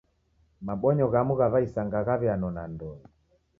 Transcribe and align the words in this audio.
Mabonyo 0.65 1.05
ghamu 1.13 1.33
gha 1.39 1.47
w'aisanga 1.53 1.99
ghaw'ianona 2.07 2.63
ndoe. 2.73 2.99